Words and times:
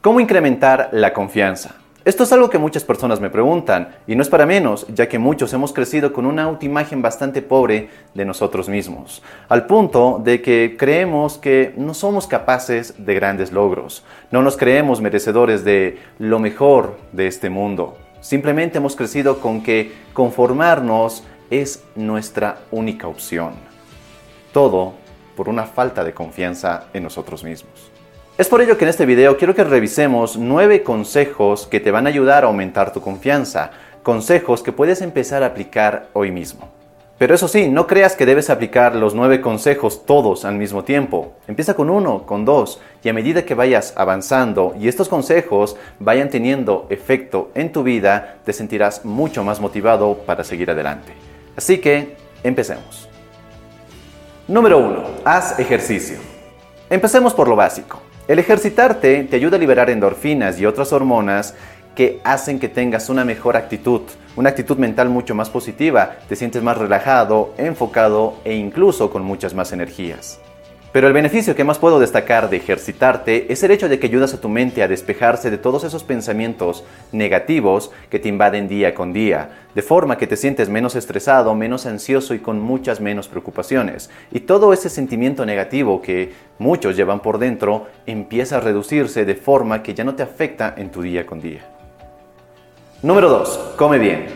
¿Cómo 0.00 0.20
incrementar 0.20 0.90
la 0.92 1.12
confianza? 1.12 1.74
Esto 2.04 2.22
es 2.22 2.32
algo 2.32 2.48
que 2.48 2.58
muchas 2.58 2.84
personas 2.84 3.20
me 3.20 3.30
preguntan, 3.30 3.96
y 4.06 4.14
no 4.14 4.22
es 4.22 4.28
para 4.28 4.46
menos, 4.46 4.86
ya 4.94 5.08
que 5.08 5.18
muchos 5.18 5.52
hemos 5.52 5.72
crecido 5.72 6.12
con 6.12 6.24
una 6.24 6.44
autoimagen 6.44 7.02
bastante 7.02 7.42
pobre 7.42 7.90
de 8.14 8.24
nosotros 8.24 8.68
mismos, 8.68 9.24
al 9.48 9.66
punto 9.66 10.20
de 10.22 10.40
que 10.40 10.76
creemos 10.78 11.36
que 11.36 11.74
no 11.76 11.94
somos 11.94 12.28
capaces 12.28 12.94
de 13.04 13.14
grandes 13.16 13.50
logros, 13.50 14.04
no 14.30 14.40
nos 14.40 14.56
creemos 14.56 15.00
merecedores 15.00 15.64
de 15.64 15.98
lo 16.20 16.38
mejor 16.38 16.96
de 17.10 17.26
este 17.26 17.50
mundo. 17.50 17.98
Simplemente 18.20 18.78
hemos 18.78 18.94
crecido 18.94 19.40
con 19.40 19.64
que 19.64 19.92
conformarnos 20.12 21.24
es 21.50 21.82
nuestra 21.96 22.60
única 22.70 23.08
opción. 23.08 23.54
Todo 24.52 24.94
por 25.36 25.48
una 25.48 25.64
falta 25.64 26.04
de 26.04 26.14
confianza 26.14 26.84
en 26.92 27.02
nosotros 27.02 27.42
mismos. 27.42 27.87
Es 28.38 28.48
por 28.48 28.60
ello 28.60 28.78
que 28.78 28.84
en 28.84 28.90
este 28.90 29.04
video 29.04 29.36
quiero 29.36 29.56
que 29.56 29.64
revisemos 29.64 30.36
9 30.36 30.84
consejos 30.84 31.66
que 31.66 31.80
te 31.80 31.90
van 31.90 32.06
a 32.06 32.10
ayudar 32.10 32.44
a 32.44 32.46
aumentar 32.46 32.92
tu 32.92 33.00
confianza, 33.00 33.72
consejos 34.04 34.62
que 34.62 34.70
puedes 34.70 35.02
empezar 35.02 35.42
a 35.42 35.46
aplicar 35.46 36.06
hoy 36.12 36.30
mismo. 36.30 36.68
Pero 37.18 37.34
eso 37.34 37.48
sí, 37.48 37.66
no 37.66 37.88
creas 37.88 38.14
que 38.14 38.26
debes 38.26 38.48
aplicar 38.48 38.94
los 38.94 39.16
9 39.16 39.40
consejos 39.40 40.06
todos 40.06 40.44
al 40.44 40.54
mismo 40.54 40.84
tiempo. 40.84 41.32
Empieza 41.48 41.74
con 41.74 41.90
uno, 41.90 42.26
con 42.26 42.44
dos, 42.44 42.80
y 43.02 43.08
a 43.08 43.12
medida 43.12 43.44
que 43.44 43.54
vayas 43.56 43.92
avanzando 43.96 44.76
y 44.78 44.86
estos 44.86 45.08
consejos 45.08 45.76
vayan 45.98 46.30
teniendo 46.30 46.86
efecto 46.90 47.50
en 47.56 47.72
tu 47.72 47.82
vida, 47.82 48.36
te 48.44 48.52
sentirás 48.52 49.04
mucho 49.04 49.42
más 49.42 49.58
motivado 49.58 50.14
para 50.14 50.44
seguir 50.44 50.70
adelante. 50.70 51.12
Así 51.56 51.78
que, 51.78 52.14
empecemos. 52.44 53.08
Número 54.46 54.78
1. 54.78 55.04
Haz 55.24 55.58
ejercicio. 55.58 56.18
Empecemos 56.88 57.34
por 57.34 57.48
lo 57.48 57.56
básico. 57.56 58.00
El 58.28 58.38
ejercitarte 58.38 59.24
te 59.24 59.36
ayuda 59.36 59.56
a 59.56 59.58
liberar 59.58 59.88
endorfinas 59.88 60.60
y 60.60 60.66
otras 60.66 60.92
hormonas 60.92 61.54
que 61.94 62.20
hacen 62.24 62.60
que 62.60 62.68
tengas 62.68 63.08
una 63.08 63.24
mejor 63.24 63.56
actitud, 63.56 64.02
una 64.36 64.50
actitud 64.50 64.76
mental 64.76 65.08
mucho 65.08 65.34
más 65.34 65.48
positiva, 65.48 66.16
te 66.28 66.36
sientes 66.36 66.62
más 66.62 66.76
relajado, 66.76 67.54
enfocado 67.56 68.34
e 68.44 68.54
incluso 68.54 69.08
con 69.10 69.24
muchas 69.24 69.54
más 69.54 69.72
energías. 69.72 70.40
Pero 70.90 71.06
el 71.06 71.12
beneficio 71.12 71.54
que 71.54 71.64
más 71.64 71.78
puedo 71.78 72.00
destacar 72.00 72.48
de 72.48 72.56
ejercitarte 72.56 73.52
es 73.52 73.62
el 73.62 73.70
hecho 73.72 73.90
de 73.90 73.98
que 73.98 74.06
ayudas 74.06 74.32
a 74.32 74.40
tu 74.40 74.48
mente 74.48 74.82
a 74.82 74.88
despejarse 74.88 75.50
de 75.50 75.58
todos 75.58 75.84
esos 75.84 76.02
pensamientos 76.02 76.82
negativos 77.12 77.90
que 78.08 78.18
te 78.18 78.30
invaden 78.30 78.68
día 78.68 78.94
con 78.94 79.12
día, 79.12 79.50
de 79.74 79.82
forma 79.82 80.16
que 80.16 80.26
te 80.26 80.36
sientes 80.36 80.70
menos 80.70 80.96
estresado, 80.96 81.54
menos 81.54 81.84
ansioso 81.84 82.32
y 82.32 82.38
con 82.38 82.58
muchas 82.58 83.00
menos 83.00 83.28
preocupaciones. 83.28 84.08
Y 84.32 84.40
todo 84.40 84.72
ese 84.72 84.88
sentimiento 84.88 85.44
negativo 85.44 86.00
que 86.00 86.32
muchos 86.58 86.96
llevan 86.96 87.20
por 87.20 87.38
dentro 87.38 87.88
empieza 88.06 88.56
a 88.56 88.60
reducirse 88.60 89.26
de 89.26 89.34
forma 89.34 89.82
que 89.82 89.92
ya 89.92 90.04
no 90.04 90.14
te 90.14 90.22
afecta 90.22 90.74
en 90.74 90.90
tu 90.90 91.02
día 91.02 91.26
con 91.26 91.40
día. 91.40 91.60
Número 93.02 93.28
2. 93.28 93.74
Come 93.76 93.98
bien. 93.98 94.26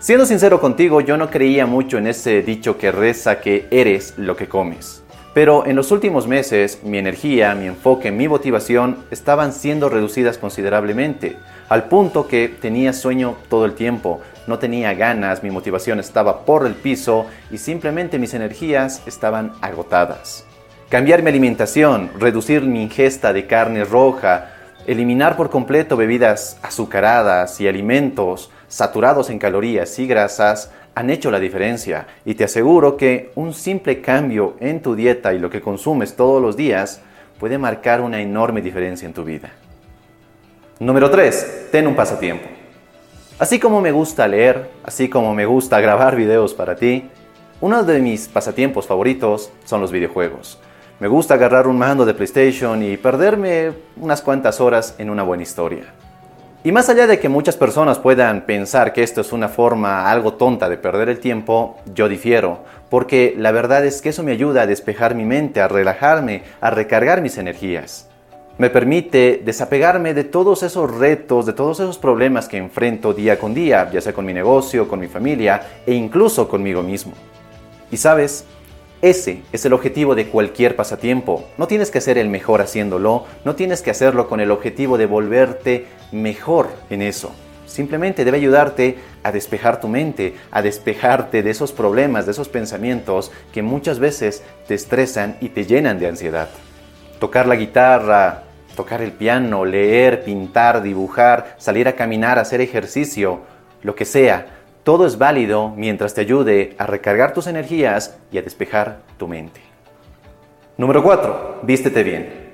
Siendo 0.00 0.26
sincero 0.26 0.60
contigo, 0.60 1.00
yo 1.00 1.16
no 1.16 1.30
creía 1.30 1.66
mucho 1.66 1.98
en 1.98 2.08
ese 2.08 2.42
dicho 2.42 2.76
que 2.76 2.90
reza 2.90 3.40
que 3.40 3.68
eres 3.70 4.14
lo 4.18 4.36
que 4.36 4.48
comes. 4.48 5.03
Pero 5.34 5.66
en 5.66 5.74
los 5.74 5.90
últimos 5.90 6.28
meses 6.28 6.78
mi 6.84 6.96
energía, 6.96 7.56
mi 7.56 7.66
enfoque, 7.66 8.12
mi 8.12 8.28
motivación 8.28 9.04
estaban 9.10 9.52
siendo 9.52 9.88
reducidas 9.88 10.38
considerablemente, 10.38 11.36
al 11.68 11.88
punto 11.88 12.28
que 12.28 12.48
tenía 12.48 12.92
sueño 12.92 13.34
todo 13.48 13.64
el 13.64 13.74
tiempo, 13.74 14.20
no 14.46 14.60
tenía 14.60 14.94
ganas, 14.94 15.42
mi 15.42 15.50
motivación 15.50 15.98
estaba 15.98 16.44
por 16.44 16.66
el 16.66 16.74
piso 16.74 17.26
y 17.50 17.58
simplemente 17.58 18.18
mis 18.20 18.32
energías 18.32 19.02
estaban 19.06 19.52
agotadas. 19.60 20.46
Cambiar 20.88 21.22
mi 21.22 21.30
alimentación, 21.30 22.10
reducir 22.16 22.62
mi 22.62 22.84
ingesta 22.84 23.32
de 23.32 23.48
carne 23.48 23.84
roja, 23.84 24.50
eliminar 24.86 25.36
por 25.36 25.50
completo 25.50 25.96
bebidas 25.96 26.58
azucaradas 26.62 27.60
y 27.60 27.66
alimentos 27.66 28.50
saturados 28.68 29.30
en 29.30 29.38
calorías 29.38 29.98
y 29.98 30.06
grasas 30.06 30.70
han 30.94 31.10
hecho 31.10 31.30
la 31.30 31.40
diferencia 31.40 32.06
y 32.24 32.34
te 32.34 32.44
aseguro 32.44 32.96
que 32.96 33.32
un 33.34 33.52
simple 33.52 34.00
cambio 34.00 34.56
en 34.60 34.80
tu 34.80 34.94
dieta 34.94 35.34
y 35.34 35.38
lo 35.38 35.50
que 35.50 35.60
consumes 35.60 36.16
todos 36.16 36.40
los 36.40 36.56
días 36.56 37.00
puede 37.38 37.58
marcar 37.58 38.00
una 38.00 38.20
enorme 38.20 38.62
diferencia 38.62 39.06
en 39.06 39.14
tu 39.14 39.24
vida. 39.24 39.50
Número 40.78 41.10
3. 41.10 41.68
Ten 41.70 41.86
un 41.86 41.94
pasatiempo. 41.94 42.48
Así 43.38 43.58
como 43.58 43.80
me 43.80 43.90
gusta 43.90 44.28
leer, 44.28 44.70
así 44.84 45.08
como 45.08 45.34
me 45.34 45.46
gusta 45.46 45.80
grabar 45.80 46.14
videos 46.14 46.54
para 46.54 46.76
ti, 46.76 47.08
uno 47.60 47.82
de 47.82 48.00
mis 48.00 48.28
pasatiempos 48.28 48.86
favoritos 48.86 49.50
son 49.64 49.80
los 49.80 49.90
videojuegos. 49.90 50.60
Me 51.00 51.08
gusta 51.08 51.34
agarrar 51.34 51.66
un 51.66 51.76
mando 51.76 52.04
de 52.06 52.14
PlayStation 52.14 52.80
y 52.82 52.96
perderme 52.96 53.72
unas 53.96 54.22
cuantas 54.22 54.60
horas 54.60 54.94
en 54.98 55.10
una 55.10 55.24
buena 55.24 55.42
historia. 55.42 55.92
Y 56.66 56.72
más 56.72 56.88
allá 56.88 57.06
de 57.06 57.18
que 57.20 57.28
muchas 57.28 57.58
personas 57.58 57.98
puedan 57.98 58.46
pensar 58.46 58.94
que 58.94 59.02
esto 59.02 59.20
es 59.20 59.32
una 59.32 59.50
forma 59.50 60.10
algo 60.10 60.32
tonta 60.32 60.70
de 60.70 60.78
perder 60.78 61.10
el 61.10 61.20
tiempo, 61.20 61.76
yo 61.94 62.08
difiero, 62.08 62.60
porque 62.88 63.34
la 63.36 63.52
verdad 63.52 63.84
es 63.84 64.00
que 64.00 64.08
eso 64.08 64.22
me 64.22 64.32
ayuda 64.32 64.62
a 64.62 64.66
despejar 64.66 65.14
mi 65.14 65.26
mente, 65.26 65.60
a 65.60 65.68
relajarme, 65.68 66.42
a 66.62 66.70
recargar 66.70 67.20
mis 67.20 67.36
energías. 67.36 68.08
Me 68.56 68.70
permite 68.70 69.42
desapegarme 69.44 70.14
de 70.14 70.24
todos 70.24 70.62
esos 70.62 70.90
retos, 70.90 71.44
de 71.44 71.52
todos 71.52 71.80
esos 71.80 71.98
problemas 71.98 72.48
que 72.48 72.56
enfrento 72.56 73.12
día 73.12 73.38
con 73.38 73.52
día, 73.52 73.90
ya 73.92 74.00
sea 74.00 74.14
con 74.14 74.24
mi 74.24 74.32
negocio, 74.32 74.88
con 74.88 75.00
mi 75.00 75.08
familia 75.08 75.60
e 75.84 75.92
incluso 75.92 76.48
conmigo 76.48 76.82
mismo. 76.82 77.12
Y 77.90 77.98
sabes, 77.98 78.46
ese 79.04 79.42
es 79.52 79.66
el 79.66 79.74
objetivo 79.74 80.14
de 80.14 80.28
cualquier 80.28 80.76
pasatiempo. 80.76 81.44
No 81.58 81.66
tienes 81.66 81.90
que 81.90 82.00
ser 82.00 82.16
el 82.16 82.30
mejor 82.30 82.62
haciéndolo, 82.62 83.26
no 83.44 83.54
tienes 83.54 83.82
que 83.82 83.90
hacerlo 83.90 84.30
con 84.30 84.40
el 84.40 84.50
objetivo 84.50 84.96
de 84.96 85.04
volverte 85.04 85.84
mejor 86.10 86.70
en 86.88 87.02
eso. 87.02 87.30
Simplemente 87.66 88.24
debe 88.24 88.38
ayudarte 88.38 88.96
a 89.22 89.30
despejar 89.30 89.78
tu 89.78 89.88
mente, 89.88 90.36
a 90.50 90.62
despejarte 90.62 91.42
de 91.42 91.50
esos 91.50 91.70
problemas, 91.70 92.24
de 92.24 92.32
esos 92.32 92.48
pensamientos 92.48 93.30
que 93.52 93.60
muchas 93.60 93.98
veces 93.98 94.42
te 94.66 94.72
estresan 94.72 95.36
y 95.42 95.50
te 95.50 95.66
llenan 95.66 95.98
de 95.98 96.08
ansiedad. 96.08 96.48
Tocar 97.18 97.46
la 97.46 97.56
guitarra, 97.56 98.44
tocar 98.74 99.02
el 99.02 99.12
piano, 99.12 99.66
leer, 99.66 100.24
pintar, 100.24 100.82
dibujar, 100.82 101.56
salir 101.58 101.88
a 101.88 101.94
caminar, 101.94 102.38
hacer 102.38 102.62
ejercicio, 102.62 103.40
lo 103.82 103.94
que 103.94 104.06
sea, 104.06 104.63
todo 104.84 105.06
es 105.06 105.18
válido 105.18 105.72
mientras 105.76 106.14
te 106.14 106.20
ayude 106.20 106.76
a 106.78 106.86
recargar 106.86 107.32
tus 107.32 107.46
energías 107.46 108.18
y 108.30 108.38
a 108.38 108.42
despejar 108.42 108.98
tu 109.16 109.26
mente. 109.26 109.60
Número 110.76 111.02
4. 111.02 111.60
Vístete 111.62 112.02
bien. 112.02 112.44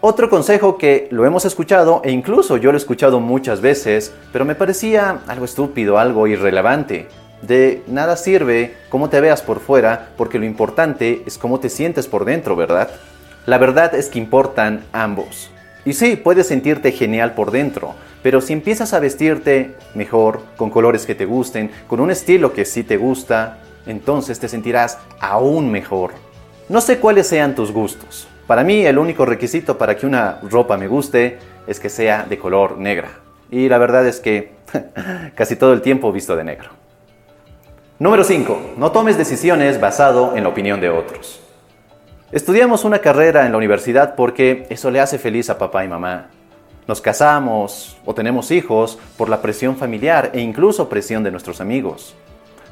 Otro 0.00 0.30
consejo 0.30 0.78
que 0.78 1.08
lo 1.10 1.24
hemos 1.26 1.44
escuchado 1.44 2.02
e 2.04 2.12
incluso 2.12 2.56
yo 2.56 2.70
lo 2.70 2.76
he 2.76 2.80
escuchado 2.80 3.20
muchas 3.20 3.60
veces, 3.60 4.14
pero 4.32 4.44
me 4.44 4.54
parecía 4.54 5.22
algo 5.26 5.44
estúpido, 5.44 5.98
algo 5.98 6.26
irrelevante. 6.26 7.08
De 7.42 7.82
nada 7.88 8.16
sirve 8.16 8.74
cómo 8.88 9.08
te 9.08 9.20
veas 9.20 9.42
por 9.42 9.60
fuera 9.60 10.10
porque 10.16 10.38
lo 10.38 10.44
importante 10.44 11.22
es 11.26 11.36
cómo 11.36 11.58
te 11.58 11.68
sientes 11.68 12.06
por 12.06 12.24
dentro, 12.24 12.54
¿verdad? 12.54 12.90
La 13.46 13.58
verdad 13.58 13.94
es 13.94 14.08
que 14.08 14.18
importan 14.18 14.84
ambos. 14.92 15.50
Y 15.84 15.92
sí, 15.92 16.16
puedes 16.16 16.48
sentirte 16.48 16.92
genial 16.92 17.34
por 17.34 17.50
dentro, 17.50 17.94
pero 18.22 18.40
si 18.40 18.52
empiezas 18.54 18.94
a 18.94 19.00
vestirte 19.00 19.74
mejor, 19.94 20.40
con 20.56 20.70
colores 20.70 21.04
que 21.04 21.14
te 21.14 21.26
gusten, 21.26 21.70
con 21.86 22.00
un 22.00 22.10
estilo 22.10 22.54
que 22.54 22.64
sí 22.64 22.82
te 22.82 22.96
gusta, 22.96 23.58
entonces 23.86 24.40
te 24.40 24.48
sentirás 24.48 24.98
aún 25.20 25.70
mejor. 25.70 26.12
No 26.68 26.80
sé 26.80 26.98
cuáles 26.98 27.26
sean 27.26 27.54
tus 27.54 27.70
gustos, 27.70 28.28
Para 28.46 28.64
mí 28.64 28.84
el 28.84 28.98
único 28.98 29.24
requisito 29.24 29.78
para 29.78 29.96
que 29.96 30.06
una 30.06 30.38
ropa 30.42 30.76
me 30.76 30.86
guste 30.86 31.38
es 31.66 31.80
que 31.80 31.88
sea 31.88 32.24
de 32.28 32.38
color 32.38 32.76
negra. 32.78 33.08
Y 33.50 33.68
la 33.68 33.78
verdad 33.78 34.06
es 34.06 34.20
que 34.20 34.52
casi 35.34 35.56
todo 35.56 35.72
el 35.72 35.80
tiempo 35.80 36.12
visto 36.12 36.36
de 36.36 36.44
negro. 36.44 36.70
Número 37.98 38.24
5. 38.24 38.74
No 38.76 38.90
tomes 38.90 39.16
decisiones 39.16 39.80
basado 39.80 40.36
en 40.36 40.42
la 40.42 40.48
opinión 40.50 40.80
de 40.80 40.90
otros. 40.90 41.40
Estudiamos 42.34 42.84
una 42.84 42.98
carrera 42.98 43.46
en 43.46 43.52
la 43.52 43.58
universidad 43.58 44.16
porque 44.16 44.66
eso 44.68 44.90
le 44.90 44.98
hace 44.98 45.20
feliz 45.20 45.50
a 45.50 45.56
papá 45.56 45.84
y 45.84 45.88
mamá. 45.88 46.30
Nos 46.88 47.00
casamos 47.00 47.96
o 48.04 48.12
tenemos 48.12 48.50
hijos 48.50 48.98
por 49.16 49.28
la 49.28 49.40
presión 49.40 49.76
familiar 49.76 50.32
e 50.34 50.40
incluso 50.40 50.88
presión 50.88 51.22
de 51.22 51.30
nuestros 51.30 51.60
amigos. 51.60 52.16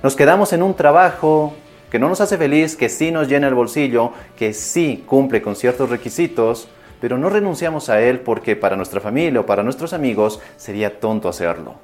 Nos 0.02 0.16
quedamos 0.16 0.52
en 0.52 0.64
un 0.64 0.74
trabajo 0.74 1.54
que 1.92 2.00
no 2.00 2.08
nos 2.08 2.20
hace 2.20 2.36
feliz, 2.38 2.74
que 2.74 2.88
sí 2.88 3.12
nos 3.12 3.28
llena 3.28 3.46
el 3.46 3.54
bolsillo, 3.54 4.10
que 4.36 4.52
sí 4.52 5.04
cumple 5.06 5.40
con 5.42 5.54
ciertos 5.54 5.90
requisitos, 5.90 6.66
pero 7.00 7.16
no 7.16 7.30
renunciamos 7.30 7.88
a 7.88 8.00
él 8.00 8.18
porque 8.18 8.56
para 8.56 8.74
nuestra 8.74 9.00
familia 9.00 9.42
o 9.42 9.46
para 9.46 9.62
nuestros 9.62 9.92
amigos 9.92 10.40
sería 10.56 10.98
tonto 10.98 11.28
hacerlo. 11.28 11.76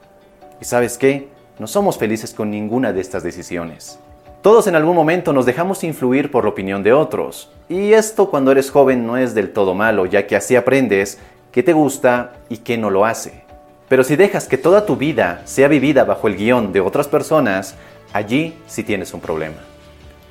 ¿Y 0.60 0.64
sabes 0.64 0.98
qué? 0.98 1.28
No 1.60 1.68
somos 1.68 1.96
felices 1.96 2.34
con 2.34 2.50
ninguna 2.50 2.92
de 2.92 3.02
estas 3.02 3.22
decisiones. 3.22 4.00
Todos 4.42 4.68
en 4.68 4.76
algún 4.76 4.94
momento 4.94 5.32
nos 5.32 5.46
dejamos 5.46 5.82
influir 5.82 6.30
por 6.30 6.44
la 6.44 6.50
opinión 6.50 6.84
de 6.84 6.92
otros. 6.92 7.50
Y 7.68 7.92
esto 7.92 8.30
cuando 8.30 8.52
eres 8.52 8.70
joven 8.70 9.04
no 9.04 9.16
es 9.16 9.34
del 9.34 9.52
todo 9.52 9.74
malo, 9.74 10.06
ya 10.06 10.28
que 10.28 10.36
así 10.36 10.54
aprendes 10.54 11.18
qué 11.50 11.64
te 11.64 11.72
gusta 11.72 12.34
y 12.48 12.58
qué 12.58 12.78
no 12.78 12.88
lo 12.88 13.04
hace. 13.04 13.42
Pero 13.88 14.04
si 14.04 14.14
dejas 14.14 14.46
que 14.46 14.56
toda 14.56 14.86
tu 14.86 14.96
vida 14.96 15.42
sea 15.44 15.66
vivida 15.66 16.04
bajo 16.04 16.28
el 16.28 16.36
guion 16.36 16.72
de 16.72 16.80
otras 16.80 17.08
personas, 17.08 17.74
allí 18.12 18.56
sí 18.68 18.84
tienes 18.84 19.12
un 19.12 19.20
problema. 19.20 19.56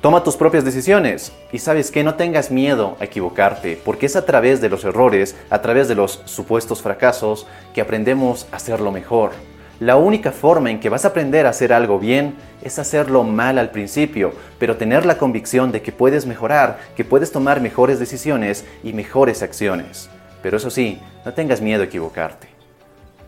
Toma 0.00 0.24
tus 0.24 0.36
propias 0.36 0.64
decisiones 0.64 1.32
y 1.52 1.58
sabes 1.58 1.90
que 1.90 2.02
no 2.02 2.14
tengas 2.14 2.50
miedo 2.50 2.96
a 3.00 3.04
equivocarte, 3.04 3.78
porque 3.84 4.06
es 4.06 4.16
a 4.16 4.24
través 4.24 4.62
de 4.62 4.70
los 4.70 4.84
errores, 4.84 5.36
a 5.50 5.60
través 5.60 5.86
de 5.86 5.96
los 5.96 6.22
supuestos 6.24 6.80
fracasos, 6.80 7.46
que 7.74 7.82
aprendemos 7.82 8.46
a 8.52 8.56
hacerlo 8.56 8.90
mejor. 8.90 9.32
La 9.80 9.96
única 9.96 10.32
forma 10.32 10.70
en 10.70 10.80
que 10.80 10.88
vas 10.88 11.04
a 11.04 11.08
aprender 11.08 11.46
a 11.46 11.50
hacer 11.50 11.72
algo 11.72 12.00
bien 12.00 12.34
es 12.62 12.80
hacerlo 12.80 13.22
mal 13.22 13.58
al 13.58 13.70
principio, 13.70 14.32
pero 14.58 14.76
tener 14.76 15.06
la 15.06 15.18
convicción 15.18 15.70
de 15.70 15.82
que 15.82 15.92
puedes 15.92 16.26
mejorar, 16.26 16.80
que 16.96 17.04
puedes 17.04 17.30
tomar 17.30 17.60
mejores 17.60 18.00
decisiones 18.00 18.64
y 18.82 18.92
mejores 18.92 19.40
acciones. 19.42 20.10
Pero 20.42 20.56
eso 20.56 20.70
sí, 20.70 21.00
no 21.24 21.32
tengas 21.32 21.60
miedo 21.60 21.82
a 21.82 21.86
equivocarte. 21.86 22.48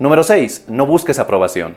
Número 0.01 0.25
6. 0.25 0.65
No 0.69 0.87
busques 0.87 1.21
aprobación. 1.21 1.77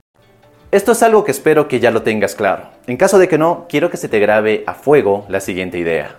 Esto 0.71 0.93
es 0.93 1.03
algo 1.03 1.25
que 1.25 1.31
espero 1.31 1.67
que 1.67 1.81
ya 1.81 1.91
lo 1.91 2.01
tengas 2.01 2.33
claro. 2.33 2.69
En 2.87 2.95
caso 2.95 3.19
de 3.19 3.27
que 3.27 3.37
no, 3.37 3.65
quiero 3.67 3.89
que 3.89 3.97
se 3.97 4.07
te 4.07 4.19
grabe 4.19 4.63
a 4.65 4.73
fuego 4.73 5.25
la 5.27 5.41
siguiente 5.41 5.77
idea. 5.77 6.15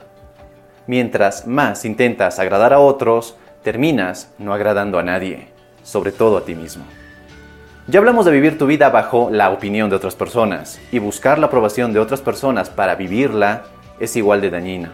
Mientras 0.86 1.46
más 1.46 1.86
intentas 1.86 2.38
agradar 2.38 2.74
a 2.74 2.78
otros, 2.78 3.34
terminas 3.62 4.30
no 4.36 4.52
agradando 4.52 4.98
a 4.98 5.02
nadie, 5.02 5.48
sobre 5.82 6.12
todo 6.12 6.36
a 6.36 6.44
ti 6.44 6.54
mismo. 6.54 6.84
Ya 7.86 7.98
hablamos 7.98 8.26
de 8.26 8.32
vivir 8.32 8.58
tu 8.58 8.66
vida 8.66 8.90
bajo 8.90 9.30
la 9.30 9.48
opinión 9.48 9.88
de 9.88 9.96
otras 9.96 10.16
personas, 10.16 10.78
y 10.90 10.98
buscar 10.98 11.38
la 11.38 11.46
aprobación 11.46 11.94
de 11.94 12.00
otras 12.00 12.20
personas 12.20 12.68
para 12.68 12.94
vivirla 12.94 13.62
es 14.00 14.16
igual 14.16 14.42
de 14.42 14.50
dañina. 14.50 14.92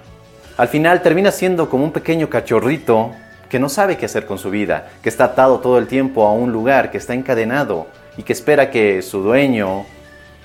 Al 0.56 0.68
final 0.68 1.02
terminas 1.02 1.34
siendo 1.34 1.68
como 1.68 1.82
un 1.82 1.90
pequeño 1.90 2.30
cachorrito 2.30 3.10
que 3.48 3.58
no 3.58 3.68
sabe 3.68 3.96
qué 3.96 4.06
hacer 4.06 4.24
con 4.24 4.38
su 4.38 4.50
vida, 4.50 4.86
que 5.02 5.08
está 5.08 5.24
atado 5.24 5.58
todo 5.58 5.78
el 5.78 5.88
tiempo 5.88 6.28
a 6.28 6.32
un 6.32 6.52
lugar, 6.52 6.92
que 6.92 6.98
está 6.98 7.14
encadenado 7.14 7.88
y 8.18 8.24
que 8.24 8.34
espera 8.34 8.70
que 8.70 9.00
su 9.00 9.22
dueño 9.22 9.86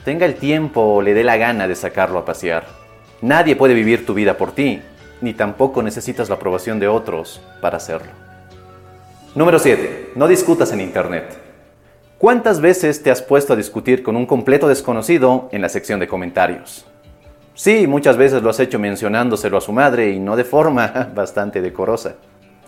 tenga 0.06 0.26
el 0.26 0.36
tiempo 0.36 0.82
o 0.82 1.02
le 1.02 1.14
dé 1.14 1.24
la 1.24 1.36
gana 1.36 1.68
de 1.68 1.76
sacarlo 1.76 2.20
a 2.20 2.26
pasear. 2.26 2.66
Nadie 3.22 3.56
puede 3.56 3.74
vivir 3.74 4.06
tu 4.06 4.14
vida 4.14 4.38
por 4.38 4.54
ti, 4.54 4.82
ni 5.20 5.34
tampoco 5.34 5.82
necesitas 5.82 6.30
la 6.30 6.36
aprobación 6.36 6.80
de 6.80 6.88
otros 6.88 7.42
para 7.62 7.78
hacerlo. 7.78 8.12
Número 9.36 9.58
7. 9.58 10.12
No 10.16 10.28
discutas 10.28 10.72
en 10.72 10.82
Internet. 10.82 11.38
¿Cuántas 12.20 12.62
veces 12.62 13.02
te 13.02 13.10
has 13.10 13.22
puesto 13.22 13.54
a 13.54 13.56
discutir 13.56 14.04
con 14.04 14.16
un 14.16 14.26
completo 14.26 14.68
desconocido 14.68 15.50
en 15.52 15.62
la 15.62 15.70
sección 15.70 16.00
de 16.00 16.08
comentarios? 16.08 16.86
Sí, 17.56 17.88
muchas 17.88 18.18
veces 18.18 18.44
lo 18.44 18.50
has 18.50 18.60
hecho 18.60 18.80
mencionándoselo 18.80 19.58
a 19.58 19.62
su 19.62 19.72
madre 19.72 20.12
y 20.12 20.20
no 20.20 20.36
de 20.36 20.44
forma 20.44 21.12
bastante 21.16 21.62
decorosa. 21.62 22.16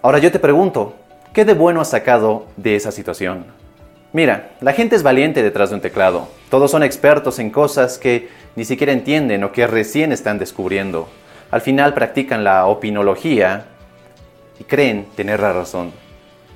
Ahora 0.02 0.18
yo 0.18 0.32
te 0.32 0.40
pregunto, 0.40 0.96
¿qué 1.32 1.46
de 1.46 1.54
bueno 1.54 1.82
has 1.82 1.90
sacado 1.90 2.48
de 2.58 2.76
esa 2.76 2.92
situación? 2.92 3.46
Mira, 4.16 4.52
la 4.62 4.72
gente 4.72 4.96
es 4.96 5.04
valiente 5.04 5.44
detrás 5.44 5.72
de 5.72 5.76
un 5.76 5.82
teclado. 5.82 6.30
Todos 6.50 6.72
son 6.72 6.84
expertos 6.84 7.38
en 7.38 7.50
cosas 7.50 7.98
que 7.98 8.30
ni 8.56 8.64
siquiera 8.64 8.94
entienden 8.94 9.44
o 9.44 9.52
que 9.52 9.68
recién 9.68 10.14
están 10.14 10.40
descubriendo. 10.40 11.10
Al 11.52 11.60
final 11.60 11.94
practican 11.94 12.46
la 12.46 12.66
opinología 12.68 13.66
y 14.58 14.64
creen 14.64 15.08
tener 15.18 15.42
la 15.42 15.52
razón. 15.52 15.92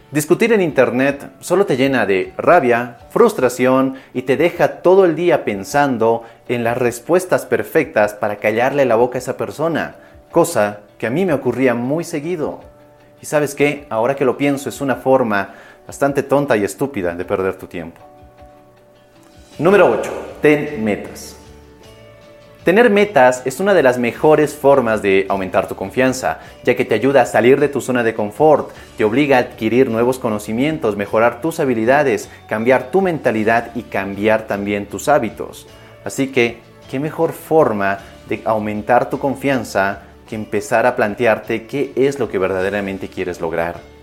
Discutir 0.09 0.53
en 0.53 0.61
Internet 0.61 1.31
solo 1.41 1.65
te 1.65 1.75
llena 1.75 2.05
de 2.05 2.31
rabia, 2.37 2.99
frustración 3.09 3.95
y 4.13 4.21
te 4.21 4.37
deja 4.37 4.81
todo 4.81 5.03
el 5.03 5.17
día 5.17 5.43
pensando 5.43 6.23
en 6.47 6.63
las 6.63 6.77
respuestas 6.77 7.45
perfectas 7.45 8.13
para 8.13 8.37
callarle 8.37 8.85
la 8.85 8.95
boca 8.95 9.17
a 9.17 9.19
esa 9.19 9.35
persona, 9.35 9.97
cosa 10.31 10.79
que 10.97 11.07
a 11.07 11.09
mí 11.09 11.25
me 11.25 11.33
ocurría 11.33 11.73
muy 11.73 12.05
seguido. 12.05 12.61
Y 13.21 13.25
sabes 13.25 13.53
qué, 13.53 13.85
ahora 13.89 14.15
que 14.15 14.23
lo 14.23 14.37
pienso 14.37 14.69
es 14.69 14.79
una 14.79 14.95
forma 14.95 15.55
bastante 15.89 16.21
tonta 16.21 16.55
y 16.55 16.63
estúpida 16.63 17.15
de 17.15 17.25
perder 17.25 17.55
tu 17.55 17.65
tiempo. 17.65 17.99
Número 19.57 19.89
8. 19.89 20.11
Ten 20.39 20.83
metas. 20.83 21.35
Tener 22.63 22.91
metas 22.91 23.41
es 23.43 23.59
una 23.59 23.73
de 23.73 23.81
las 23.81 23.97
mejores 23.97 24.53
formas 24.53 25.01
de 25.01 25.25
aumentar 25.29 25.67
tu 25.67 25.75
confianza, 25.75 26.41
ya 26.63 26.75
que 26.75 26.85
te 26.85 26.93
ayuda 26.93 27.23
a 27.23 27.25
salir 27.25 27.59
de 27.59 27.69
tu 27.69 27.81
zona 27.81 28.03
de 28.03 28.13
confort, 28.13 28.69
te 28.99 29.03
obliga 29.03 29.37
a 29.37 29.39
adquirir 29.39 29.89
nuevos 29.89 30.19
conocimientos, 30.19 30.95
mejorar 30.95 31.41
tus 31.41 31.59
habilidades, 31.59 32.29
cambiar 32.47 32.91
tu 32.91 33.01
mentalidad 33.01 33.71
y 33.73 33.81
cambiar 33.81 34.45
también 34.45 34.85
tus 34.85 35.07
hábitos. 35.07 35.65
Así 36.05 36.27
que, 36.27 36.59
¿qué 36.91 36.99
mejor 36.99 37.31
forma 37.31 37.97
de 38.27 38.43
aumentar 38.45 39.09
tu 39.09 39.17
confianza 39.17 40.03
que 40.29 40.35
empezar 40.35 40.85
a 40.85 40.95
plantearte 40.95 41.65
qué 41.65 41.93
es 41.95 42.19
lo 42.19 42.29
que 42.29 42.37
verdaderamente 42.37 43.07
quieres 43.07 43.41
lograr? 43.41 43.98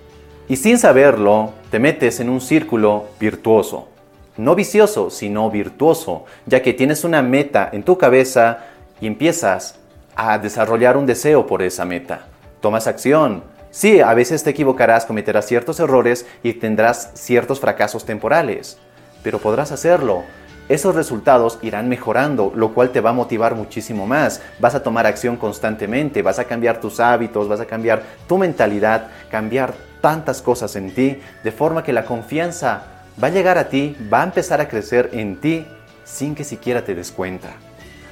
Y 0.49 0.57
sin 0.57 0.79
saberlo, 0.79 1.53
te 1.71 1.81
metes 1.81 2.21
en 2.21 2.31
un 2.31 2.41
círculo 2.41 3.07
virtuoso. 3.19 3.89
No 4.37 4.55
vicioso, 4.55 5.11
sino 5.11 5.51
virtuoso, 5.51 6.25
ya 6.47 6.63
que 6.63 6.73
tienes 6.73 7.03
una 7.03 7.21
meta 7.21 7.69
en 7.73 7.83
tu 7.83 7.99
cabeza 7.99 8.59
y 9.01 9.09
empiezas 9.09 9.79
a 10.15 10.39
desarrollar 10.39 10.97
un 10.97 11.07
deseo 11.07 11.47
por 11.47 11.63
esa 11.63 11.85
meta. 11.85 12.27
Tomas 12.61 12.87
acción. 12.87 13.43
Sí, 13.71 14.01
a 14.01 14.15
veces 14.15 14.45
te 14.45 14.51
equivocarás, 14.51 15.05
cometerás 15.05 15.47
ciertos 15.47 15.81
errores 15.81 16.27
y 16.45 16.55
tendrás 16.55 17.11
ciertos 17.15 17.59
fracasos 17.59 18.05
temporales, 18.05 18.79
pero 19.23 19.39
podrás 19.39 19.73
hacerlo. 19.73 20.23
Esos 20.69 20.95
resultados 20.95 21.59
irán 21.63 21.89
mejorando, 21.89 22.53
lo 22.55 22.73
cual 22.73 22.91
te 22.91 23.01
va 23.01 23.11
a 23.11 23.13
motivar 23.13 23.55
muchísimo 23.55 24.07
más. 24.07 24.43
Vas 24.59 24.75
a 24.75 24.83
tomar 24.83 25.07
acción 25.07 25.37
constantemente, 25.37 26.23
vas 26.23 26.39
a 26.39 26.45
cambiar 26.45 26.81
tus 26.81 27.01
hábitos, 27.01 27.49
vas 27.49 27.61
a 27.61 27.67
cambiar 27.67 28.03
tu 28.27 28.39
mentalidad, 28.39 29.09
cambiar 29.31 29.75
tantas 30.07 30.41
cosas 30.41 30.77
en 30.77 30.95
ti, 30.95 31.19
de 31.43 31.51
forma 31.51 31.83
que 31.83 31.93
la 31.93 32.05
confianza 32.05 32.85
va 33.21 33.27
a 33.27 33.33
llegar 33.33 33.59
a 33.59 33.69
ti, 33.69 33.97
va 34.13 34.21
a 34.21 34.23
empezar 34.23 34.61
a 34.61 34.69
crecer 34.69 35.11
en 35.13 35.41
ti 35.41 35.67
sin 36.05 36.37
que 36.37 36.45
siquiera 36.45 36.85
te 36.85 36.95
des 36.95 37.11
cuenta. 37.11 37.49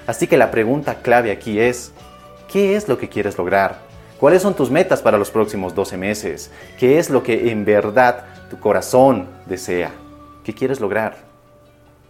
Así 0.04 0.26
que 0.26 0.36
la 0.36 0.50
pregunta 0.50 0.96
clave 1.02 1.30
aquí 1.30 1.60
es, 1.60 1.92
¿qué 2.52 2.74
es 2.74 2.88
lo 2.88 2.98
que 2.98 3.08
quieres 3.08 3.38
lograr? 3.38 3.78
¿Cuáles 4.18 4.42
son 4.42 4.54
tus 4.54 4.72
metas 4.72 5.02
para 5.02 5.18
los 5.18 5.30
próximos 5.30 5.72
12 5.72 5.96
meses? 5.96 6.50
¿Qué 6.80 6.98
es 6.98 7.10
lo 7.10 7.22
que 7.22 7.52
en 7.52 7.64
verdad 7.64 8.24
tu 8.50 8.58
corazón 8.58 9.28
desea? 9.46 9.92
¿Qué 10.42 10.52
quieres 10.52 10.80
lograr? 10.80 11.14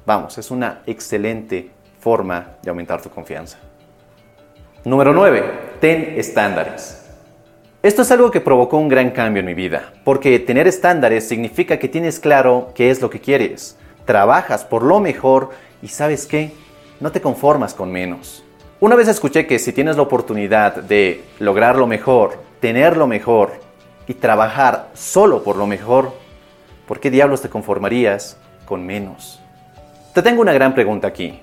Vamos, 0.06 0.38
es 0.38 0.50
una 0.50 0.80
excelente 0.86 1.68
forma 2.00 2.56
de 2.62 2.70
aumentar 2.70 3.02
tu 3.02 3.10
confianza. 3.10 3.58
Número 4.82 5.12
9. 5.12 5.42
Ten 5.78 6.14
estándares. 6.16 7.03
Esto 7.84 8.00
es 8.00 8.10
algo 8.10 8.30
que 8.30 8.40
provocó 8.40 8.78
un 8.78 8.88
gran 8.88 9.10
cambio 9.10 9.40
en 9.40 9.46
mi 9.46 9.52
vida, 9.52 9.92
porque 10.04 10.38
tener 10.38 10.66
estándares 10.66 11.28
significa 11.28 11.78
que 11.78 11.86
tienes 11.86 12.18
claro 12.18 12.70
qué 12.74 12.88
es 12.88 13.02
lo 13.02 13.10
que 13.10 13.20
quieres, 13.20 13.76
trabajas 14.06 14.64
por 14.64 14.82
lo 14.82 15.00
mejor 15.00 15.50
y 15.82 15.88
sabes 15.88 16.24
qué, 16.24 16.52
no 16.98 17.12
te 17.12 17.20
conformas 17.20 17.74
con 17.74 17.92
menos. 17.92 18.42
Una 18.80 18.96
vez 18.96 19.08
escuché 19.08 19.46
que 19.46 19.58
si 19.58 19.74
tienes 19.74 19.96
la 19.96 20.02
oportunidad 20.02 20.76
de 20.76 21.24
lograr 21.40 21.76
lo 21.76 21.86
mejor, 21.86 22.38
tener 22.58 22.96
lo 22.96 23.06
mejor 23.06 23.52
y 24.08 24.14
trabajar 24.14 24.88
solo 24.94 25.42
por 25.44 25.56
lo 25.56 25.66
mejor, 25.66 26.14
¿por 26.88 27.00
qué 27.00 27.10
diablos 27.10 27.42
te 27.42 27.50
conformarías 27.50 28.38
con 28.64 28.86
menos? 28.86 29.42
Te 30.14 30.22
tengo 30.22 30.40
una 30.40 30.54
gran 30.54 30.74
pregunta 30.74 31.06
aquí. 31.06 31.38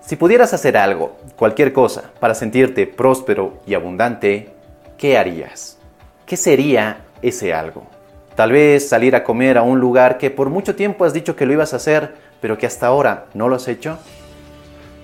Si 0.00 0.16
pudieras 0.16 0.54
hacer 0.54 0.76
algo, 0.76 1.18
cualquier 1.36 1.72
cosa, 1.72 2.10
para 2.18 2.34
sentirte 2.34 2.88
próspero 2.88 3.60
y 3.64 3.74
abundante, 3.74 4.60
¿qué 5.02 5.18
harías? 5.18 5.78
¿Qué 6.26 6.36
sería 6.36 7.06
ese 7.22 7.52
algo? 7.52 7.88
Tal 8.36 8.52
vez 8.52 8.88
salir 8.88 9.16
a 9.16 9.24
comer 9.24 9.58
a 9.58 9.62
un 9.62 9.80
lugar 9.80 10.16
que 10.16 10.30
por 10.30 10.48
mucho 10.48 10.76
tiempo 10.76 11.04
has 11.04 11.12
dicho 11.12 11.34
que 11.34 11.44
lo 11.44 11.52
ibas 11.52 11.72
a 11.72 11.78
hacer, 11.78 12.14
pero 12.40 12.56
que 12.56 12.66
hasta 12.66 12.86
ahora 12.86 13.26
no 13.34 13.48
lo 13.48 13.56
has 13.56 13.66
hecho. 13.66 13.98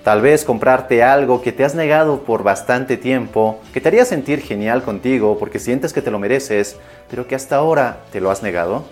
Tal 0.05 0.21
vez 0.21 0.45
comprarte 0.45 1.03
algo 1.03 1.41
que 1.41 1.51
te 1.51 1.65
has 1.65 1.75
negado 1.75 2.23
por 2.23 2.43
bastante 2.43 2.95
tiempo, 2.95 3.59
que 3.73 3.81
te 3.81 3.89
haría 3.89 4.05
sentir 4.05 4.39
genial 4.39 4.83
contigo 4.83 5.37
porque 5.37 5.59
sientes 5.59 5.91
que 5.91 6.01
te 6.01 6.11
lo 6.11 6.17
mereces, 6.17 6.77
pero 7.09 7.27
que 7.27 7.35
hasta 7.35 7.57
ahora 7.57 7.97
te 8.13 8.21
lo 8.21 8.31
has 8.31 8.41
negado. 8.41 8.85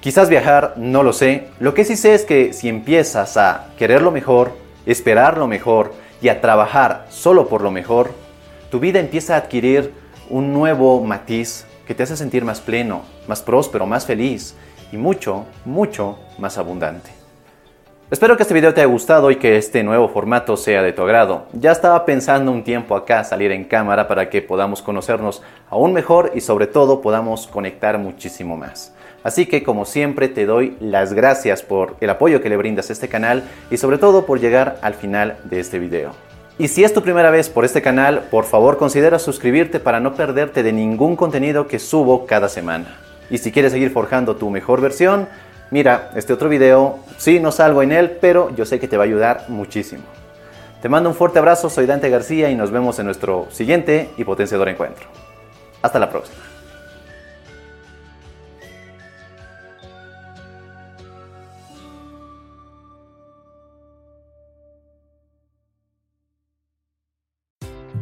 Quizás 0.00 0.28
viajar, 0.28 0.74
no 0.76 1.04
lo 1.04 1.12
sé. 1.12 1.46
Lo 1.60 1.74
que 1.74 1.84
sí 1.84 1.94
sé 1.94 2.12
es 2.12 2.24
que 2.24 2.52
si 2.52 2.68
empiezas 2.68 3.36
a 3.36 3.68
querer 3.78 4.02
lo 4.02 4.10
mejor, 4.10 4.50
esperar 4.84 5.38
lo 5.38 5.46
mejor 5.46 5.94
y 6.20 6.28
a 6.28 6.40
trabajar 6.40 7.06
solo 7.08 7.46
por 7.46 7.60
lo 7.60 7.70
mejor, 7.70 8.10
tu 8.68 8.80
vida 8.80 8.98
empieza 8.98 9.36
a 9.36 9.38
adquirir 9.38 10.02
un 10.30 10.52
nuevo 10.52 11.00
matiz 11.02 11.66
que 11.86 11.94
te 11.94 12.02
hace 12.02 12.16
sentir 12.16 12.44
más 12.44 12.60
pleno, 12.60 13.02
más 13.28 13.42
próspero, 13.42 13.86
más 13.86 14.06
feliz 14.06 14.54
y 14.92 14.96
mucho, 14.96 15.44
mucho 15.64 16.18
más 16.38 16.58
abundante. 16.58 17.10
Espero 18.10 18.36
que 18.36 18.42
este 18.42 18.54
video 18.54 18.74
te 18.74 18.80
haya 18.80 18.90
gustado 18.92 19.30
y 19.30 19.36
que 19.36 19.56
este 19.56 19.82
nuevo 19.82 20.08
formato 20.08 20.56
sea 20.56 20.82
de 20.82 20.92
tu 20.92 21.02
agrado. 21.02 21.46
Ya 21.52 21.72
estaba 21.72 22.04
pensando 22.04 22.52
un 22.52 22.62
tiempo 22.62 22.94
acá 22.94 23.24
salir 23.24 23.50
en 23.50 23.64
cámara 23.64 24.06
para 24.06 24.28
que 24.28 24.42
podamos 24.42 24.82
conocernos 24.82 25.42
aún 25.70 25.92
mejor 25.92 26.30
y 26.34 26.40
sobre 26.42 26.66
todo 26.66 27.00
podamos 27.00 27.46
conectar 27.46 27.98
muchísimo 27.98 28.56
más. 28.56 28.94
Así 29.22 29.46
que 29.46 29.62
como 29.62 29.86
siempre 29.86 30.28
te 30.28 30.44
doy 30.44 30.76
las 30.80 31.14
gracias 31.14 31.62
por 31.62 31.96
el 32.00 32.10
apoyo 32.10 32.42
que 32.42 32.50
le 32.50 32.58
brindas 32.58 32.90
a 32.90 32.92
este 32.92 33.08
canal 33.08 33.42
y 33.70 33.78
sobre 33.78 33.96
todo 33.96 34.26
por 34.26 34.38
llegar 34.38 34.78
al 34.82 34.92
final 34.94 35.38
de 35.44 35.60
este 35.60 35.78
video. 35.78 36.33
Y 36.56 36.68
si 36.68 36.84
es 36.84 36.94
tu 36.94 37.02
primera 37.02 37.30
vez 37.30 37.48
por 37.48 37.64
este 37.64 37.82
canal, 37.82 38.28
por 38.30 38.44
favor 38.44 38.78
considera 38.78 39.18
suscribirte 39.18 39.80
para 39.80 39.98
no 39.98 40.14
perderte 40.14 40.62
de 40.62 40.72
ningún 40.72 41.16
contenido 41.16 41.66
que 41.66 41.80
subo 41.80 42.26
cada 42.26 42.48
semana. 42.48 42.96
Y 43.28 43.38
si 43.38 43.50
quieres 43.50 43.72
seguir 43.72 43.90
forjando 43.90 44.36
tu 44.36 44.50
mejor 44.50 44.80
versión, 44.80 45.28
mira, 45.72 46.10
este 46.14 46.32
otro 46.32 46.48
video, 46.48 47.00
sí, 47.18 47.40
no 47.40 47.50
salgo 47.50 47.82
en 47.82 47.90
él, 47.90 48.18
pero 48.20 48.54
yo 48.54 48.64
sé 48.64 48.78
que 48.78 48.86
te 48.86 48.96
va 48.96 49.02
a 49.02 49.06
ayudar 49.06 49.46
muchísimo. 49.48 50.04
Te 50.80 50.88
mando 50.88 51.08
un 51.08 51.16
fuerte 51.16 51.40
abrazo, 51.40 51.68
soy 51.68 51.86
Dante 51.86 52.08
García 52.08 52.50
y 52.50 52.54
nos 52.54 52.70
vemos 52.70 52.98
en 53.00 53.06
nuestro 53.06 53.48
siguiente 53.50 54.10
y 54.16 54.22
potenciador 54.22 54.68
encuentro. 54.68 55.06
Hasta 55.82 55.98
la 55.98 56.08
próxima. 56.08 56.53